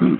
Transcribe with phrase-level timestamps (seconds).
[0.00, 0.16] The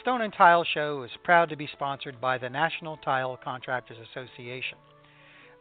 [0.00, 4.78] Stone and Tile Show is proud to be sponsored by the National Tile Contractors Association.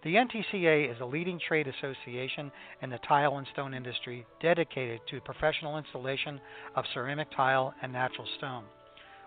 [0.01, 5.19] The NTCA is a leading trade association in the tile and stone industry dedicated to
[5.19, 6.39] professional installation
[6.77, 8.63] of ceramic tile and natural stone.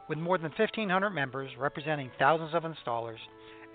[0.08, 3.18] With more than 1,500 members representing thousands of installers,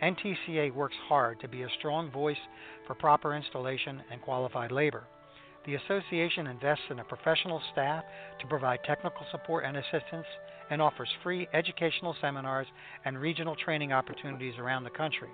[0.02, 2.38] NTCA works hard to be a strong voice
[2.88, 5.04] for proper installation and qualified labor.
[5.68, 8.04] The association invests in a professional staff
[8.40, 10.26] to provide technical support and assistance
[10.72, 12.68] and offers free educational seminars
[13.06, 15.30] and regional training opportunities around the country.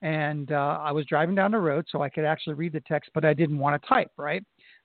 [0.00, 3.10] and uh, I was driving down the road so I could actually read the text,
[3.14, 4.42] but I didn't want to type, right?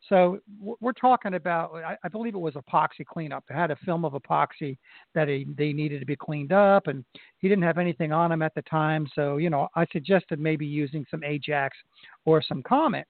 [0.10, 3.46] So we're talking about, I believe it was epoxy cleanup.
[3.50, 4.78] It had a film of epoxy
[5.16, 7.06] that he, they needed to be cleaned up, and
[7.38, 9.08] he didn't have anything on him at the time.
[9.16, 11.78] So, you know, I suggested maybe using some Ajax
[12.26, 13.08] or some Comet.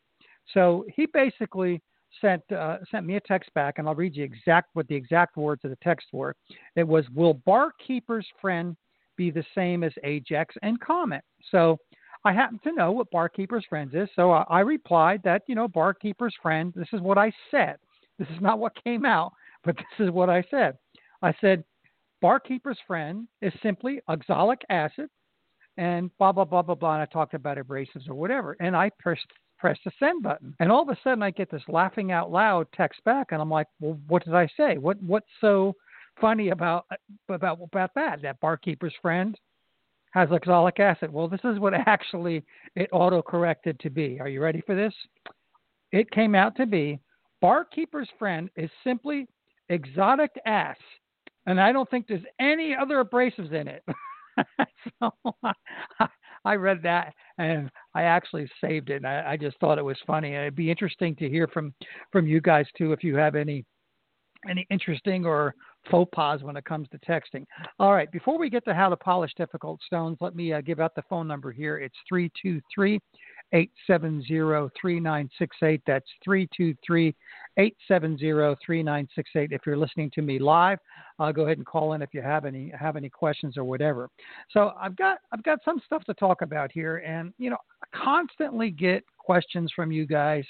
[0.54, 1.82] So he basically
[2.22, 5.36] sent uh, sent me a text back, and I'll read you exact what the exact
[5.36, 6.36] words of the text were.
[6.76, 8.76] It was, "Will Barkeeper's friend
[9.16, 11.78] be the same as Ajax and Comet?" So
[12.26, 15.68] I happen to know what Barkeeper's Friends is, so I, I replied that, you know,
[15.68, 17.78] Barkeeper's Friend, this is what I said.
[18.18, 20.78] This is not what came out, but this is what I said.
[21.22, 21.64] I said,
[22.22, 25.10] Barkeeper's Friend is simply oxalic acid
[25.78, 26.94] and blah, blah, blah, blah, blah.
[26.94, 28.56] And I talked about abrasives or whatever.
[28.62, 30.56] And I pressed, pressed the send button.
[30.60, 33.28] And all of a sudden I get this laughing out loud text back.
[33.32, 34.78] And I'm like, well, what did I say?
[34.78, 35.76] What, what's so
[36.22, 36.86] funny about,
[37.28, 38.22] about, about that?
[38.22, 39.38] That Barkeeper's Friend
[40.14, 41.12] has oxalic acid.
[41.12, 42.44] Well, this is what actually
[42.76, 44.20] it auto corrected to be.
[44.20, 44.94] Are you ready for this?
[45.92, 47.00] It came out to be
[47.42, 49.28] Barkeeper's Friend is simply
[49.70, 50.78] exotic ass.
[51.46, 53.84] And I don't think there's any other abrasives in it.
[55.00, 55.12] so
[56.46, 58.98] I read that and I actually saved it.
[58.98, 60.36] And I, I just thought it was funny.
[60.36, 61.74] And it'd be interesting to hear from
[62.12, 63.66] from you guys too if you have any
[64.50, 65.56] any interesting or
[65.90, 67.46] faux pas when it comes to texting.
[67.80, 70.80] All right, before we get to how to polish difficult stones, let me uh, give
[70.80, 71.78] out the phone number here.
[71.78, 73.00] It's 323
[73.54, 75.82] 870 3968.
[75.86, 77.16] That's 323
[77.58, 78.18] 870
[78.66, 79.52] 3968.
[79.52, 80.80] If you're listening to me live,
[81.20, 84.10] uh, go ahead and call in if you have any have any questions or whatever.
[84.50, 88.04] So I've got I've got some stuff to talk about here, and you know, I
[88.04, 90.44] constantly get questions from you guys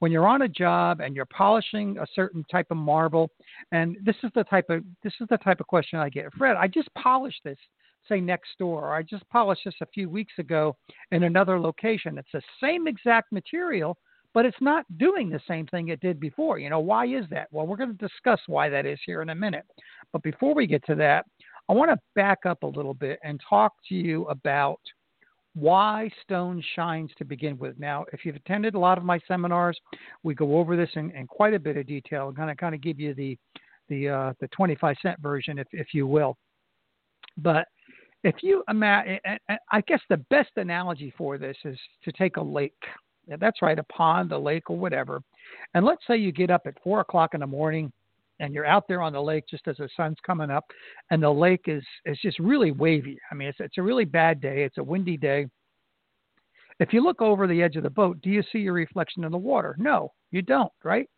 [0.00, 3.30] when you're on a job and you're polishing a certain type of marble,
[3.70, 6.32] and this is the type of this is the type of question I get.
[6.34, 7.58] Fred, I just polished this,
[8.08, 10.76] say next door, or I just polished this a few weeks ago
[11.12, 12.18] in another location.
[12.18, 13.96] It's the same exact material,
[14.32, 16.58] but it's not doing the same thing it did before.
[16.58, 17.48] You know, why is that?
[17.50, 19.66] Well, we're going to discuss why that is here in a minute.
[20.12, 21.26] But before we get to that,
[21.68, 24.80] I want to back up a little bit and talk to you about
[25.54, 27.78] why stone shines to begin with.
[27.78, 29.78] Now, if you've attended a lot of my seminars,
[30.22, 33.00] we go over this in, in quite a bit of detail of kind of give
[33.00, 33.36] you the
[33.88, 36.36] the uh, the 25 cent version, if if you will.
[37.38, 37.66] But
[38.22, 39.18] if you imagine,
[39.72, 42.74] I guess the best analogy for this is to take a lake.
[43.38, 45.22] That's right, a pond, a lake, or whatever.
[45.74, 47.92] And let's say you get up at four o'clock in the morning
[48.40, 50.64] and you're out there on the lake just as the sun's coming up,
[51.10, 53.18] and the lake is is just really wavy.
[53.30, 54.64] I mean, it's it's a really bad day.
[54.64, 55.46] It's a windy day.
[56.80, 59.32] If you look over the edge of the boat, do you see your reflection in
[59.32, 59.76] the water?
[59.78, 61.08] No, you don't, right?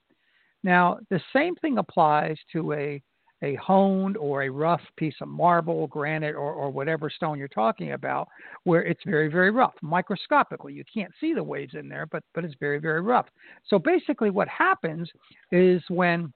[0.65, 3.03] Now, the same thing applies to a
[3.43, 7.93] a honed or a rough piece of marble, granite, or, or whatever stone you're talking
[7.93, 8.29] about,
[8.65, 10.73] where it's very, very rough, microscopically.
[10.73, 13.27] You can't see the waves in there, but, but it's very, very rough.
[13.67, 15.11] So basically, what happens
[15.51, 16.33] is when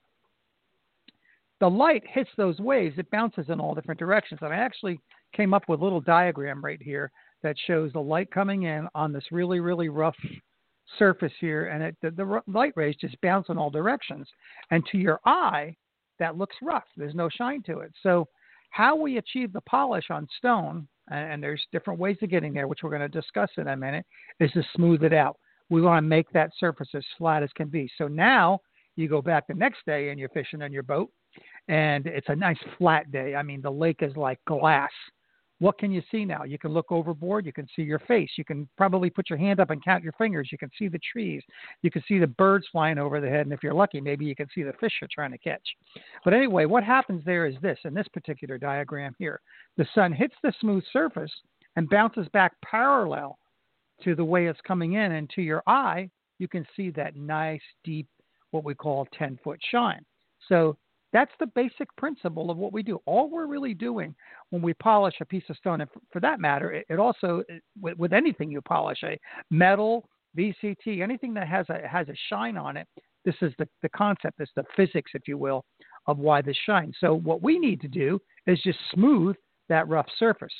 [1.60, 4.40] the light hits those waves, it bounces in all different directions.
[4.42, 5.00] And I actually
[5.34, 7.10] came up with a little diagram right here
[7.42, 10.16] that shows the light coming in on this really, really rough
[10.98, 14.26] surface here, and it, the, the light rays just bounce in all directions.
[14.70, 15.74] And to your eye,
[16.18, 16.84] that looks rough.
[16.96, 17.92] There's no shine to it.
[18.02, 18.28] So,
[18.70, 22.80] how we achieve the polish on stone, and there's different ways of getting there, which
[22.82, 24.04] we're going to discuss in a minute,
[24.40, 25.38] is to smooth it out.
[25.70, 27.88] We want to make that surface as flat as can be.
[27.96, 28.60] So now
[28.96, 31.10] you go back the next day and you're fishing on your boat,
[31.68, 33.34] and it's a nice flat day.
[33.34, 34.90] I mean, the lake is like glass.
[35.58, 36.44] What can you see now?
[36.44, 37.46] You can look overboard.
[37.46, 38.30] You can see your face.
[38.36, 40.50] You can probably put your hand up and count your fingers.
[40.52, 41.42] You can see the trees.
[41.80, 43.46] You can see the birds flying over the head.
[43.46, 45.66] And if you're lucky, maybe you can see the fish you're trying to catch.
[46.24, 49.40] But anyway, what happens there is this in this particular diagram here
[49.78, 51.32] the sun hits the smooth surface
[51.76, 53.38] and bounces back parallel
[54.04, 55.12] to the way it's coming in.
[55.12, 58.08] And to your eye, you can see that nice, deep,
[58.50, 60.04] what we call 10 foot shine.
[60.48, 60.76] So
[61.16, 63.00] that's the basic principle of what we do.
[63.06, 64.14] All we're really doing
[64.50, 67.96] when we polish a piece of stone, and for, that matter, it, also it, with,
[67.96, 69.18] with, anything you polish, a
[69.50, 72.86] metal, VCT, anything that has a has a shine on it.
[73.24, 74.36] This is the the concept.
[74.36, 75.64] This is the physics, if you will,
[76.06, 76.94] of why this shines.
[77.00, 79.36] So what we need to do is just smooth
[79.70, 80.52] that rough surface.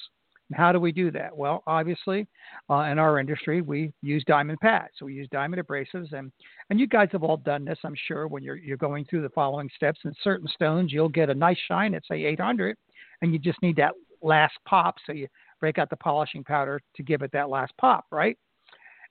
[0.55, 1.37] How do we do that?
[1.37, 2.27] Well, obviously,
[2.71, 4.93] uh, in our industry, we use diamond pads.
[4.97, 6.31] So we use diamond abrasives, and
[6.71, 9.29] and you guys have all done this, I'm sure, when you're you're going through the
[9.31, 10.01] following steps.
[10.05, 12.77] In certain stones, you'll get a nice shine at say 800,
[13.23, 14.97] and you just need that last pop.
[15.05, 15.27] So you
[15.61, 18.39] break out the polishing powder to give it that last pop, right?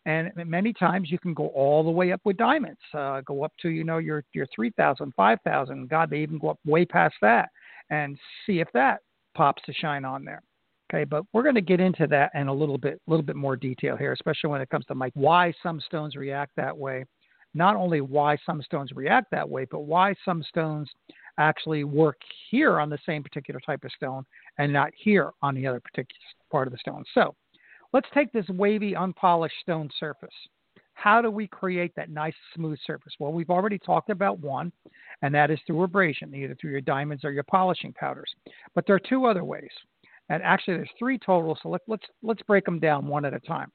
[0.06, 3.52] And many times you can go all the way up with diamonds, uh, go up
[3.62, 5.90] to you know your your 3,000, 5,000.
[5.90, 7.50] God, they even go up way past that,
[7.90, 9.00] and see if that
[9.36, 10.42] pops the shine on there.
[10.94, 13.36] Okay, but we're going to get into that in a little bit, a little bit
[13.36, 15.12] more detail here, especially when it comes to.
[15.16, 17.06] Why some stones react that way?
[17.56, 20.90] Not only why some stones react that way, but why some stones
[21.38, 22.18] actually work
[22.50, 24.26] here on the same particular type of stone
[24.58, 26.20] and not here on the other particular
[26.52, 27.04] part of the stone.
[27.14, 27.36] So,
[27.94, 30.30] let's take this wavy, unpolished stone surface.
[30.94, 33.14] How do we create that nice, smooth surface?
[33.20, 34.72] Well, we've already talked about one,
[35.22, 38.34] and that is through abrasion, either through your diamonds or your polishing powders.
[38.74, 39.70] But there are two other ways
[40.30, 41.58] and actually there's three total.
[41.62, 43.72] So let, let's let's break them down one at a time.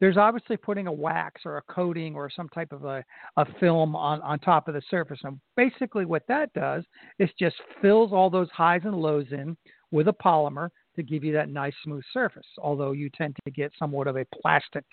[0.00, 3.04] There's obviously putting a wax or a coating or some type of a,
[3.36, 5.20] a film on, on top of the surface.
[5.24, 6.84] And basically, what that does
[7.18, 9.56] is just fills all those highs and lows in
[9.90, 12.46] with a polymer to give you that nice smooth surface.
[12.58, 14.84] Although you tend to get somewhat of a plastic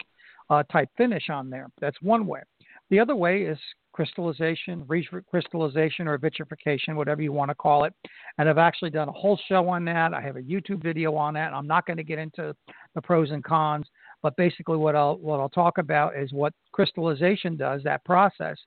[0.49, 1.67] uh, type finish on there.
[1.79, 2.41] That's one way.
[2.89, 3.57] The other way is
[3.97, 7.95] crystallization, recrystallization, or vitrification, whatever you want to call it.
[8.37, 10.13] And I've actually done a whole show on that.
[10.13, 11.51] I have a YouTube video on that.
[11.51, 12.55] I'm not going to get into
[12.93, 13.87] the pros and cons,
[14.21, 17.81] but basically what I'll what I'll talk about is what crystallization does.
[17.81, 18.59] That process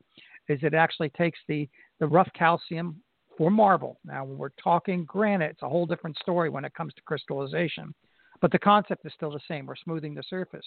[0.48, 1.68] is it actually takes the
[2.00, 3.00] the rough calcium
[3.38, 4.00] for marble.
[4.04, 7.94] Now, when we're talking granite, it's a whole different story when it comes to crystallization.
[8.40, 9.66] But the concept is still the same.
[9.66, 10.66] We're smoothing the surface.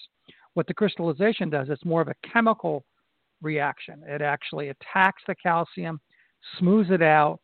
[0.54, 2.86] What the crystallization does, it's more of a chemical
[3.44, 4.02] reaction.
[4.06, 6.00] It actually attacks the calcium,
[6.58, 7.40] smooths it out,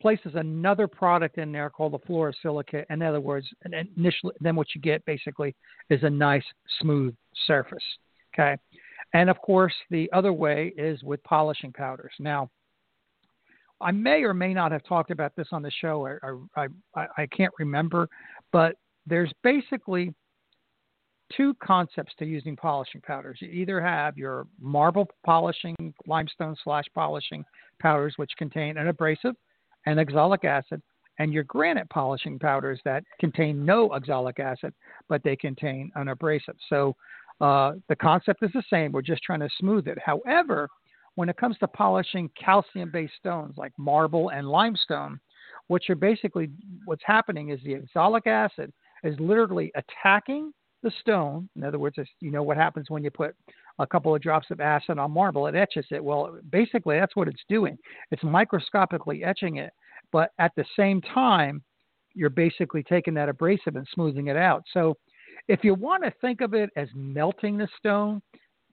[0.00, 2.84] places another product in there called the fluorosilicate.
[2.90, 5.54] In other words, initially, then what you get basically
[5.90, 6.44] is a nice
[6.80, 7.14] smooth
[7.46, 7.82] surface.
[8.34, 8.56] Okay,
[9.14, 12.12] and of course the other way is with polishing powders.
[12.20, 12.50] Now,
[13.80, 16.06] I may or may not have talked about this on the show.
[16.06, 18.08] I I, I, I can't remember,
[18.52, 18.76] but
[19.06, 20.14] there's basically
[21.36, 23.38] two concepts to using polishing powders.
[23.40, 27.44] You either have your marble polishing, limestone slash polishing
[27.80, 29.34] powders, which contain an abrasive
[29.86, 30.82] and oxalic acid,
[31.18, 34.72] and your granite polishing powders that contain no oxalic acid,
[35.08, 36.56] but they contain an abrasive.
[36.68, 36.94] So
[37.40, 38.92] uh, the concept is the same.
[38.92, 39.98] We're just trying to smooth it.
[39.98, 40.68] However,
[41.14, 45.18] when it comes to polishing calcium based stones like marble and limestone,
[45.66, 46.50] what you're basically,
[46.84, 48.72] what's happening is the oxalic acid
[49.04, 51.48] is literally attacking the stone.
[51.56, 53.34] In other words, you know what happens when you put
[53.78, 56.02] a couple of drops of acid on marble, it etches it.
[56.02, 57.78] Well, basically, that's what it's doing.
[58.10, 59.72] It's microscopically etching it,
[60.12, 61.62] but at the same time,
[62.14, 64.64] you're basically taking that abrasive and smoothing it out.
[64.72, 64.96] So
[65.46, 68.20] if you want to think of it as melting the stone,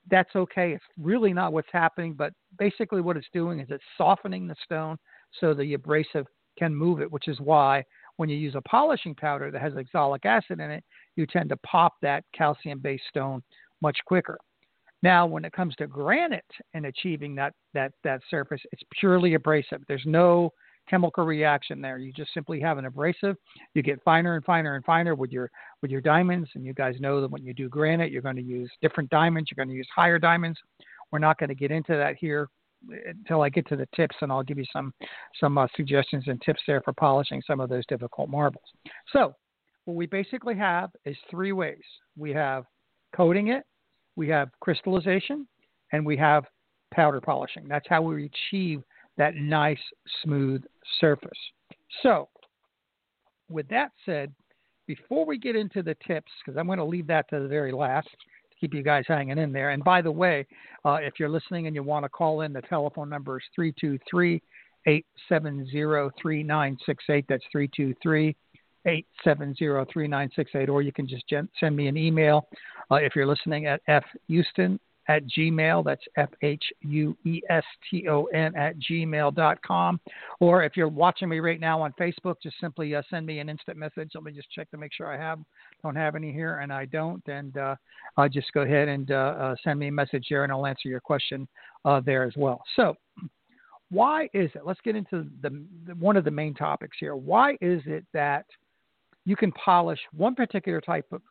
[0.10, 0.74] that's okay.
[0.74, 4.98] It's really not what's happening, but basically what it's doing is it's softening the stone
[5.40, 6.26] so the abrasive
[6.58, 7.84] can move it, which is why
[8.18, 10.84] when you use a polishing powder that has oxalic acid in it,
[11.16, 13.42] you tend to pop that calcium based stone
[13.82, 14.38] much quicker.
[15.04, 16.44] Now, when it comes to granite
[16.74, 19.84] and achieving that, that, that surface, it's purely abrasive.
[19.88, 20.52] There's no
[20.90, 21.98] chemical reaction there.
[21.98, 23.36] You just simply have an abrasive.
[23.74, 25.50] You get finer and finer and finer with your
[25.82, 28.42] with your diamonds, and you guys know that when you do granite, you're going to
[28.42, 29.50] use different diamonds.
[29.50, 30.60] You're going to use higher diamonds.
[31.12, 32.50] We're not going to get into that here
[33.08, 34.94] until I get to the tips, and I'll give you some
[35.40, 38.64] some uh, suggestions and tips there for polishing some of those difficult marbles.
[39.12, 39.36] So,
[39.86, 41.84] what we basically have is three ways.
[42.18, 42.66] We have
[43.16, 43.64] coating it,
[44.16, 45.48] we have crystallization,
[45.92, 46.46] and we have
[46.94, 47.68] powder polishing.
[47.68, 48.82] That's how we achieve
[49.18, 49.80] that nice
[50.24, 50.64] smooth
[51.00, 51.30] surface.
[52.04, 52.30] So,
[53.50, 54.34] with that said,
[54.88, 57.72] before we get into the tips, because I'm going to leave that to the very
[57.72, 58.10] last
[58.60, 59.72] keep you guys hanging in there.
[59.72, 60.46] And by the way,
[60.84, 64.42] uh, if you're listening and you want to call in, the telephone number is 323
[64.88, 65.72] 870
[66.22, 67.26] 3968.
[67.28, 68.36] That's 323
[68.86, 69.56] 870
[69.92, 70.70] 3968.
[70.70, 71.26] Or you can just
[71.60, 72.48] send me an email
[72.92, 73.82] uh, if you're listening at
[74.30, 75.84] fhueston at Gmail.
[75.84, 80.00] That's F H U E S T O N at gmail.com.
[80.40, 83.50] Or if you're watching me right now on Facebook, just simply uh, send me an
[83.50, 84.12] instant message.
[84.16, 85.40] Let me just check to make sure I have
[85.84, 87.26] don't have any here, and I don't.
[87.28, 87.76] And uh,
[88.18, 90.90] I'll just go ahead and uh, uh send me a message there, and I'll answer
[90.90, 91.48] your question
[91.86, 92.64] uh, there as well.
[92.76, 92.96] So.
[93.92, 94.66] Why is it?
[94.66, 97.16] Let's get into the, the one of the main topics here.
[97.16, 98.46] Why is it that
[99.26, 101.22] you can polish one particular type of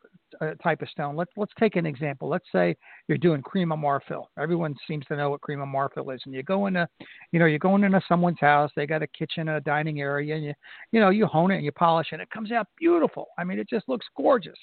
[0.61, 1.15] type of stone.
[1.15, 2.29] Let's let's take an example.
[2.29, 2.75] Let's say
[3.07, 4.25] you're doing Crema Marfil.
[4.39, 6.87] Everyone seems to know what Crema Marfil is, and you go into,
[7.31, 8.71] you know, you're going into someone's house.
[8.75, 10.53] They got a kitchen, a dining area, and you,
[10.91, 12.15] you know, you hone it and you polish it.
[12.15, 13.27] And it comes out beautiful.
[13.37, 14.59] I mean, it just looks gorgeous.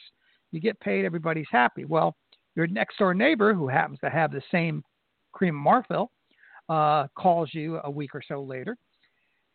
[0.50, 1.84] You get paid, everybody's happy.
[1.84, 2.16] Well,
[2.54, 4.84] your next door neighbor who happens to have the same
[5.32, 6.08] Crema Marfil
[6.68, 8.76] uh, calls you a week or so later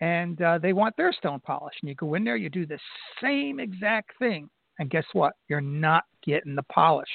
[0.02, 1.80] and uh, they want their stone polished.
[1.82, 2.80] And you go in there, you do the
[3.22, 5.34] same exact thing, and guess what?
[5.48, 7.10] You're not getting the polish.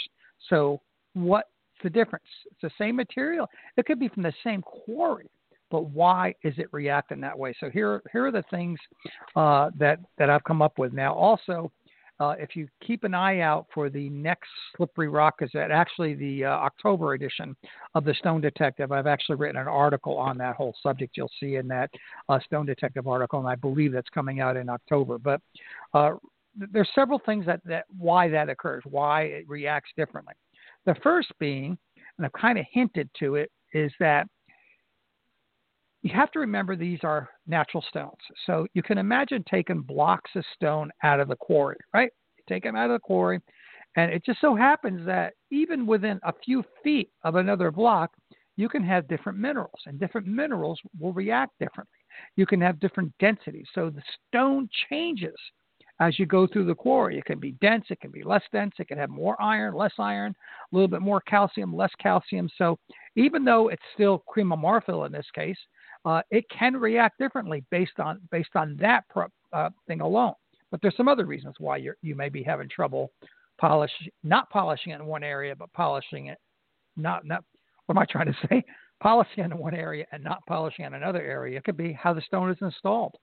[0.48, 0.80] So
[1.14, 1.48] what's
[1.82, 2.24] the difference?
[2.50, 3.48] It's the same material.
[3.76, 5.30] It could be from the same quarry,
[5.70, 7.54] but why is it reacting that way?
[7.60, 8.78] So here, here are the things
[9.36, 10.92] uh, that that I've come up with.
[10.92, 11.72] Now, also,
[12.20, 16.44] uh, if you keep an eye out for the next Slippery Rock Gazette, actually the
[16.44, 17.56] uh, October edition
[17.96, 21.16] of the Stone Detective, I've actually written an article on that whole subject.
[21.16, 21.90] You'll see in that
[22.28, 25.18] uh, Stone Detective article, and I believe that's coming out in October.
[25.18, 25.40] But
[25.94, 26.12] uh,
[26.56, 30.34] there's several things that, that why that occurs, why it reacts differently.
[30.84, 31.78] The first being,
[32.18, 34.26] and I've kind of hinted to it, is that
[36.02, 38.18] you have to remember these are natural stones.
[38.46, 42.10] So you can imagine taking blocks of stone out of the quarry, right?
[42.36, 43.40] You take them out of the quarry,
[43.96, 48.10] and it just so happens that even within a few feet of another block,
[48.56, 51.98] you can have different minerals, and different minerals will react differently.
[52.36, 53.66] You can have different densities.
[53.74, 55.34] So the stone changes
[56.02, 57.16] as you go through the quarry.
[57.16, 59.92] It can be dense, it can be less dense, it can have more iron, less
[59.98, 60.34] iron,
[60.72, 62.50] a little bit more calcium, less calcium.
[62.58, 62.76] So
[63.14, 65.56] even though it's still of in this case,
[66.04, 70.34] uh, it can react differently based on based on that pro, uh, thing alone.
[70.72, 73.12] But there's some other reasons why you you may be having trouble
[73.60, 73.92] polish
[74.24, 76.38] not polishing it in one area, but polishing it
[76.96, 77.44] not not
[77.86, 78.64] what am I trying to say?
[79.00, 81.58] Polishing in one area and not polishing in another area.
[81.58, 83.14] It could be how the stone is installed.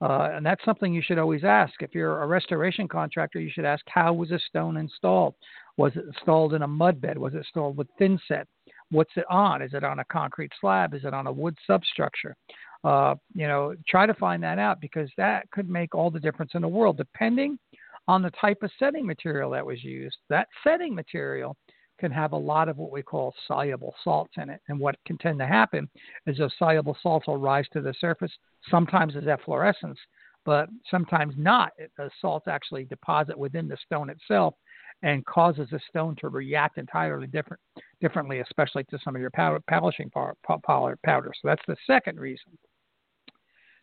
[0.00, 1.74] Uh, and that's something you should always ask.
[1.80, 5.34] If you're a restoration contractor, you should ask how was a stone installed?
[5.76, 7.18] Was it installed in a mud bed?
[7.18, 8.46] Was it installed with thin set?
[8.90, 9.60] What's it on?
[9.60, 10.94] Is it on a concrete slab?
[10.94, 12.36] Is it on a wood substructure?
[12.84, 16.52] Uh, you know, try to find that out because that could make all the difference
[16.54, 17.58] in the world, depending
[18.06, 20.16] on the type of setting material that was used.
[20.30, 21.56] That setting material
[21.98, 24.60] can have a lot of what we call soluble salts in it.
[24.68, 25.88] And what can tend to happen
[26.26, 28.32] is those soluble salts will rise to the surface,
[28.70, 29.98] sometimes as efflorescence,
[30.44, 31.72] but sometimes not.
[31.96, 34.54] The salts actually deposit within the stone itself
[35.02, 37.60] and causes the stone to react entirely different,
[38.00, 40.96] differently, especially to some of your powder, polishing powder.
[41.04, 42.56] So that's the second reason.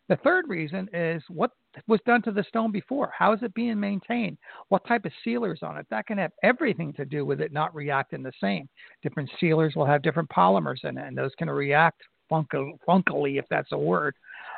[0.07, 1.51] The third reason is what
[1.88, 3.12] was done to the stone before.
[3.17, 4.38] How is it being maintained?
[4.69, 5.88] What type of sealers on it?
[5.89, 8.69] That can have everything to do with it not reacting the same.
[9.01, 13.71] Different sealers will have different polymers in it, and those can react funkily, if that's
[13.71, 14.15] a word,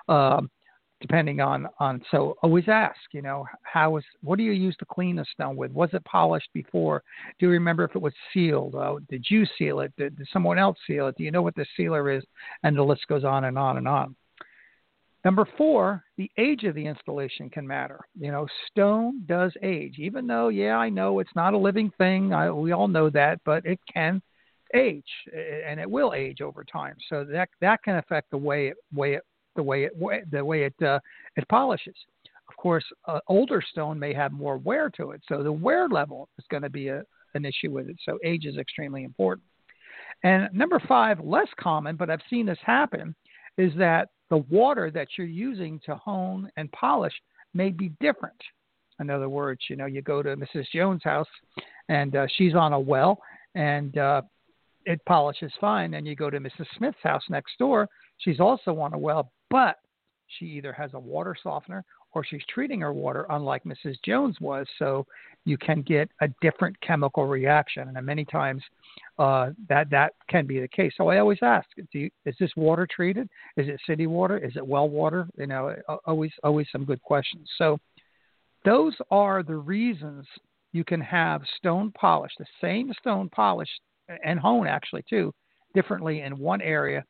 [0.09, 0.49] um,
[0.99, 2.01] depending on on.
[2.11, 5.55] So always ask, you know, how is what do you use to clean the stone
[5.55, 5.71] with?
[5.71, 7.03] Was it polished before?
[7.39, 8.75] Do you remember if it was sealed?
[8.75, 9.93] Uh, did you seal it?
[9.97, 11.15] Did, did someone else seal it?
[11.17, 12.23] Do you know what the sealer is?
[12.63, 14.15] And the list goes on and on and on.
[15.27, 17.99] Number four, the age of the installation can matter.
[18.17, 22.31] You know, stone does age, even though, yeah, I know it's not a living thing.
[22.31, 24.21] I, we all know that, but it can
[24.73, 25.03] age,
[25.67, 26.95] and it will age over time.
[27.09, 29.23] So that that can affect the way it way it
[29.57, 30.99] the way it the way it uh,
[31.35, 31.97] it polishes.
[32.47, 36.29] Of course, uh, older stone may have more wear to it, so the wear level
[36.39, 37.03] is going to be a,
[37.33, 37.97] an issue with it.
[38.05, 39.45] So age is extremely important.
[40.23, 43.13] And number five, less common, but I've seen this happen,
[43.57, 47.13] is that the water that you're using to hone and polish
[47.53, 48.35] may be different.
[48.99, 50.65] In other words, you know, you go to Mrs.
[50.73, 51.27] Jones' house
[51.89, 53.19] and uh, she's on a well
[53.55, 54.21] and uh,
[54.85, 55.93] it polishes fine.
[55.93, 56.65] And you go to Mrs.
[56.77, 59.77] Smith's house next door, she's also on a well, but
[60.39, 63.95] she either has a water softener or she's treating her water unlike Mrs.
[64.03, 64.65] Jones was.
[64.79, 65.05] So
[65.47, 67.89] you can get a different chemical reaction.
[67.95, 68.61] And many times
[69.17, 70.91] uh, that that can be the case.
[70.97, 73.29] So I always ask, you, is this water treated?
[73.55, 74.37] Is it city water?
[74.37, 75.25] Is it well water?
[75.37, 75.73] You know,
[76.05, 77.47] always always some good questions.
[77.57, 77.79] So
[78.65, 80.25] those are the reasons
[80.73, 83.69] you can have stone polish, the same stone polish
[84.25, 85.33] and hone actually too,
[85.73, 87.05] differently in one area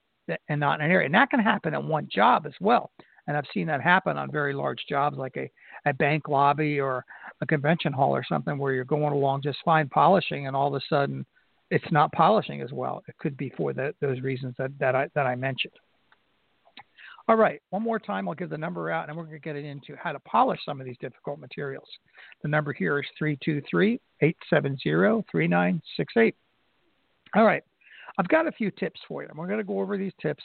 [0.47, 1.07] and not in an area.
[1.07, 2.91] And that can happen in one job as well.
[3.27, 5.49] And I've seen that happen on very large jobs like a,
[5.89, 7.03] a bank lobby or
[7.41, 10.73] a convention hall or something where you're going along just fine polishing and all of
[10.73, 11.25] a sudden
[11.69, 13.03] it's not polishing as well.
[13.07, 15.73] It could be for the, those reasons that, that I that I mentioned.
[17.29, 19.57] All right, one more time, I'll give the number out, and we're going to get
[19.57, 21.87] into how to polish some of these difficult materials.
[22.41, 26.35] The number here is 323 870 3968.
[27.35, 27.63] All right,
[28.17, 29.27] I've got a few tips for you.
[29.27, 30.43] And we're going to go over these tips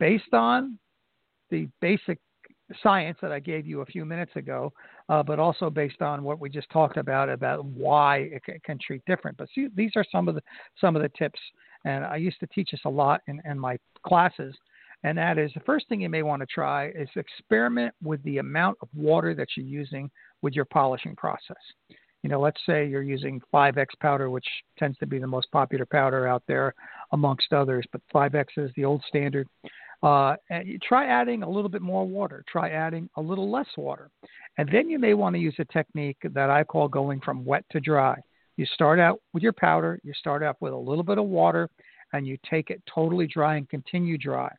[0.00, 0.76] based on
[1.50, 2.18] the basic
[2.82, 4.72] science that I gave you a few minutes ago,
[5.08, 8.78] uh, but also based on what we just talked about about why it can, can,
[8.78, 9.36] treat different.
[9.36, 10.42] But see, these are some of the
[10.80, 11.40] some of the tips,
[11.84, 14.54] and I used to teach this a lot in, in my classes.
[15.04, 18.38] And that is the first thing you may want to try is experiment with the
[18.38, 20.10] amount of water that you're using
[20.42, 21.56] with your polishing process.
[22.22, 25.86] You know, let's say you're using 5X powder, which tends to be the most popular
[25.86, 26.74] powder out there
[27.12, 29.46] amongst others, but 5X is the old standard.
[30.02, 30.36] Uh,
[30.82, 32.44] try adding a little bit more water.
[32.48, 34.10] Try adding a little less water.
[34.56, 37.64] And then you may want to use a technique that I call going from wet
[37.70, 38.20] to dry.
[38.56, 41.68] You start out with your powder, you start out with a little bit of water,
[42.12, 44.52] and you take it totally dry and continue dry.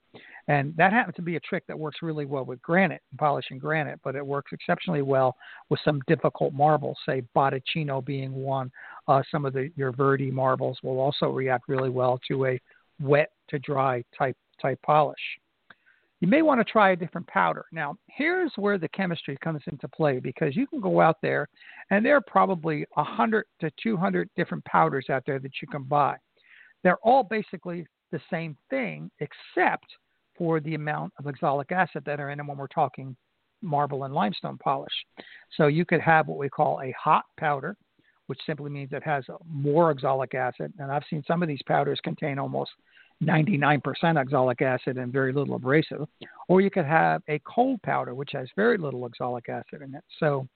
[0.48, 4.00] And that happens to be a trick that works really well with granite, polishing granite,
[4.04, 5.36] but it works exceptionally well
[5.70, 8.72] with some difficult marbles, say Botticino being one.
[9.08, 12.60] Uh, some of the your Verde marbles will also react really well to a
[13.00, 15.20] wet to dry type type polish.
[16.22, 17.66] You may want to try a different powder.
[17.72, 21.48] Now, here's where the chemistry comes into play because you can go out there
[21.92, 26.18] and there are probably 100 to 200 different powders out there that you can buy.
[26.84, 29.86] They're all basically the same thing except
[30.38, 33.16] for the amount of oxalic acid that are in them when we're talking
[33.62, 34.94] marble and limestone polish.
[35.58, 37.76] So you could have what we call a hot powder,
[38.28, 40.74] which simply means it has more oxalic acid.
[40.80, 42.72] And I've seen some of these powders contain almost
[43.24, 43.82] 99%
[44.18, 46.08] oxalic acid and very little abrasive.
[46.48, 50.04] Or you could have a cold powder, which has very little oxalic acid in it.
[50.20, 50.48] So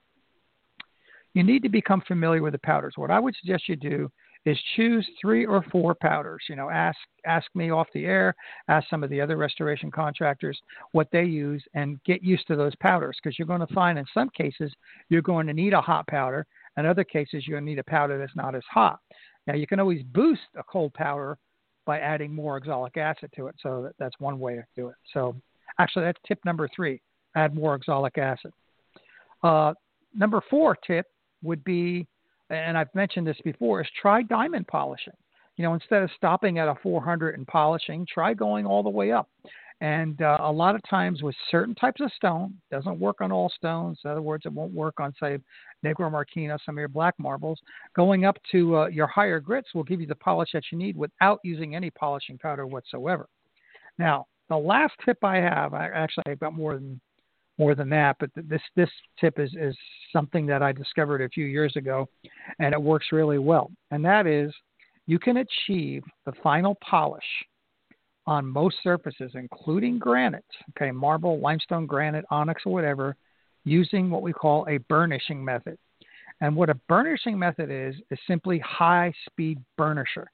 [1.34, 2.94] you need to become familiar with the powders.
[2.96, 4.12] What I would suggest you do
[4.46, 6.44] is choose three or four powders.
[6.50, 8.36] You know, ask ask me off the air,
[8.68, 10.60] ask some of the other restoration contractors
[10.92, 14.06] what they use, and get used to those powders because you're going to find in
[14.14, 14.74] some cases
[15.10, 16.46] you're going to need a hot powder,
[16.78, 19.00] in other cases you're going to need a powder that's not as hot.
[19.48, 21.38] Now you can always boost a cold powder
[21.86, 23.56] by adding more oxalic acid to it.
[23.62, 24.96] So that, that's one way to do it.
[25.14, 25.36] So
[25.80, 27.02] actually, that's tip number three:
[27.36, 28.52] add more oxalic acid.
[29.44, 29.74] Uh,
[30.16, 31.08] number four tip
[31.42, 32.08] would be
[32.54, 35.14] and I've mentioned this before, is try diamond polishing.
[35.58, 39.12] You know, instead of stopping at a 400 and polishing, try going all the way
[39.12, 39.30] up.
[39.84, 43.52] And uh, a lot of times with certain types of stone, doesn't work on all
[43.54, 44.00] stones.
[44.06, 45.38] In other words, it won't work on, say,
[45.86, 47.60] Negro Marquina, some of your black marbles.
[47.94, 50.96] Going up to uh, your higher grits will give you the polish that you need
[50.96, 53.28] without using any polishing powder whatsoever.
[54.00, 57.02] Now, the last tip I have, I actually I've got more than
[57.60, 58.16] more than that.
[58.22, 59.76] But this this tip is is
[60.14, 62.08] something that I discovered a few years ago,
[62.60, 63.70] and it works really well.
[63.92, 64.54] And that is,
[65.08, 67.22] you can achieve the final polish
[68.26, 73.16] on most surfaces, including granite, okay, marble, limestone, granite, onyx, or whatever,
[73.66, 75.78] using what we call a burnishing method.
[76.42, 80.26] And what a burnishing method is is simply high speed burnisher.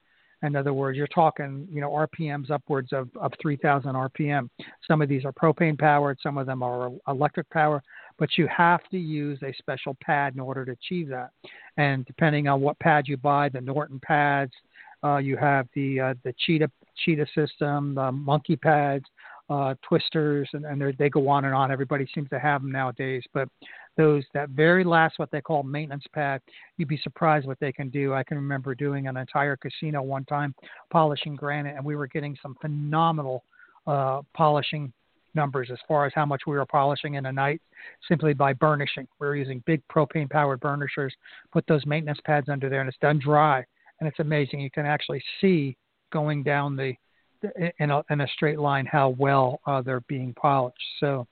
[0.42, 4.48] In other words, you're talking, you know, RPMs upwards of, of 3,000 RPM.
[4.88, 7.82] Some of these are propane powered, some of them are electric power,
[8.18, 11.30] but you have to use a special pad in order to achieve that.
[11.76, 14.52] And depending on what pad you buy, the Norton pads,
[15.04, 16.70] uh, you have the uh, the Cheetah
[17.04, 19.04] Cheetah system, the Monkey pads.
[19.50, 21.72] uh, twisters, and, and they go on and on.
[21.72, 23.24] Everybody seems to have them nowadays.
[23.34, 23.48] But
[23.96, 26.40] those that very last, what they call maintenance pad,
[26.76, 28.14] you'd be surprised what they can do.
[28.14, 30.54] I can remember doing an entire casino one time,
[30.90, 33.42] polishing granite, and we were getting some phenomenal
[33.88, 34.92] uh, polishing
[35.34, 37.60] numbers as far as how much we were polishing in a night
[38.08, 39.06] simply by burnishing.
[39.20, 41.10] We were using big propane powered burnishers,
[41.52, 43.64] put those maintenance pads under there, and it's done dry.
[43.98, 44.60] And it's amazing.
[44.60, 45.76] You can actually see
[46.10, 46.94] going down the
[47.78, 50.76] in a, in a straight line how well uh, they're being polished.
[50.98, 51.26] So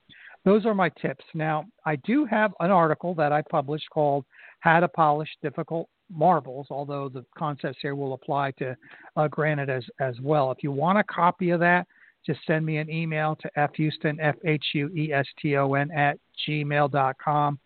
[0.45, 1.23] those are my tips.
[1.33, 4.25] Now, I do have an article that I published called
[4.59, 8.75] How to Polish Difficult Marbles, although the concepts here will apply to
[9.15, 10.51] uh, granite as, as well.
[10.51, 11.85] If you want a copy of that,
[12.25, 17.59] just send me an email to fhueston, F-H-U-E-S-T-O-N, at gmail.com.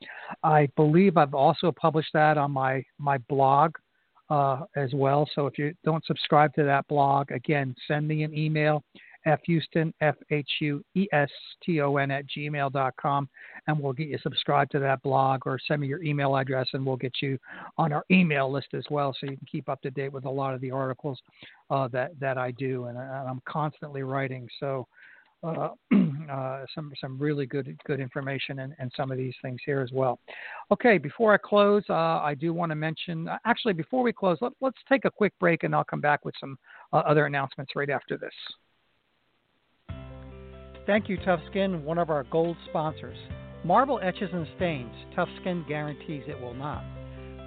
[0.44, 3.76] I believe I've also published that on my, my blog
[4.30, 5.28] uh, as well.
[5.36, 8.84] So if you don't subscribe to that blog, again, send me an email,
[9.26, 10.42] fhueston, F-H-U-E-S-T-O-N,
[12.12, 13.30] at gmail.com,
[13.68, 16.86] and we'll get you subscribed to that blog or send me your email address and
[16.86, 17.38] we'll get you
[17.78, 20.30] on our email list as well so you can keep up to date with a
[20.30, 21.22] lot of the articles
[21.70, 22.86] uh, that, that I do.
[22.86, 24.50] And, and I'm constantly writing.
[24.60, 24.88] So
[25.44, 25.70] uh,
[26.30, 29.92] uh, some some really good good information and, and some of these things here as
[29.92, 30.20] well.
[30.72, 33.28] Okay, before I close, uh, I do want to mention.
[33.28, 36.26] Uh, actually, before we close, let, us take a quick break, and I'll come back
[36.26, 36.58] with some
[36.92, 38.34] uh, other announcements right after this.
[40.86, 43.18] Thank you, Tuff Skin, one of our gold sponsors.
[43.64, 44.94] Marble etches and stains.
[45.16, 46.84] Tuff Skin guarantees it will not.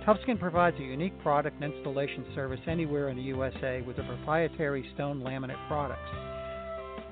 [0.07, 4.07] Tuff Skin provides a unique product and installation service anywhere in the USA with their
[4.07, 6.26] proprietary stone laminate products.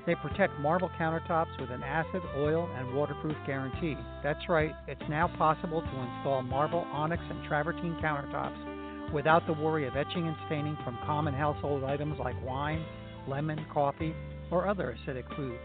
[0.05, 3.97] They protect marble countertops with an acid, oil, and waterproof guarantee.
[4.23, 9.87] That's right, it's now possible to install marble, onyx, and travertine countertops without the worry
[9.87, 12.85] of etching and staining from common household items like wine,
[13.27, 14.13] lemon, coffee,
[14.51, 15.57] or other acidic foods.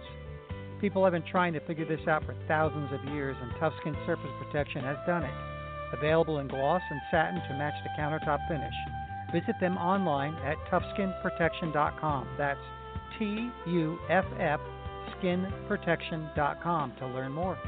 [0.81, 3.95] People have been trying to figure this out for thousands of years, and Tuff Skin
[4.07, 5.35] Surface Protection has done it.
[5.93, 8.73] Available in gloss and satin to match the countertop finish.
[9.33, 12.29] Visit them online at tuffskinprotection.com.
[12.39, 12.59] That's
[13.19, 14.61] T U F F
[15.23, 17.59] skinprotection.com to learn more.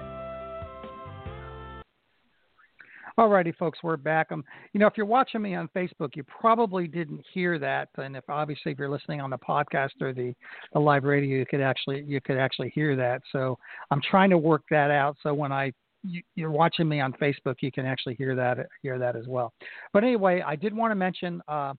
[3.18, 4.32] Alrighty, folks, we're back.
[4.32, 8.16] Um, you know, if you're watching me on Facebook, you probably didn't hear that, and
[8.16, 10.34] if obviously if you're listening on the podcast or the,
[10.72, 13.20] the live radio, you could actually you could actually hear that.
[13.30, 13.58] So
[13.90, 15.16] I'm trying to work that out.
[15.22, 15.72] So when I
[16.04, 19.52] you, are watching me on Facebook, you can actually hear that hear that as well.
[19.92, 21.74] But anyway, I did want to mention uh,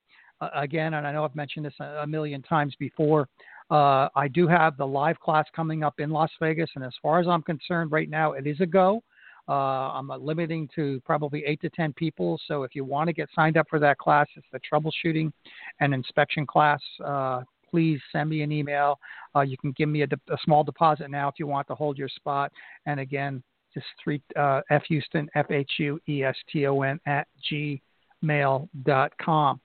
[0.55, 3.27] again, and I know I've mentioned this a million times before.
[3.71, 7.19] Uh, I do have the live class coming up in Las Vegas, and as far
[7.19, 9.01] as I'm concerned, right now it is a go.
[9.47, 12.39] Uh, I'm limiting to probably eight to ten people.
[12.47, 15.31] So if you want to get signed up for that class, it's the troubleshooting
[15.79, 16.79] and inspection class.
[17.03, 18.99] Uh, please send me an email.
[19.35, 21.75] Uh, you can give me a, de- a, small deposit now if you want to
[21.75, 22.51] hold your spot.
[22.85, 26.99] And again, just three uh, F Hueston F H U E S T O N
[27.05, 27.81] at G
[28.23, 29.59] mail.com.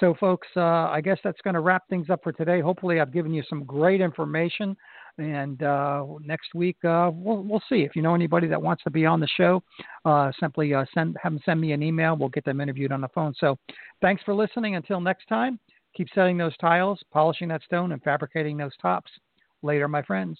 [0.00, 2.60] So, folks, uh, I guess that's going to wrap things up for today.
[2.60, 4.76] Hopefully, I've given you some great information.
[5.18, 7.82] And uh, next week, uh, we'll, we'll see.
[7.82, 9.62] If you know anybody that wants to be on the show,
[10.04, 12.16] uh, simply uh, send have them send me an email.
[12.16, 13.34] We'll get them interviewed on the phone.
[13.38, 13.56] So,
[14.00, 14.76] thanks for listening.
[14.76, 15.60] Until next time,
[15.96, 19.10] keep setting those tiles, polishing that stone, and fabricating those tops.
[19.62, 20.38] Later, my friends.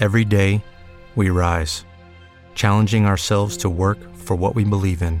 [0.00, 0.64] Every day,
[1.14, 1.84] we rise,
[2.54, 5.20] challenging ourselves to work for what we believe in.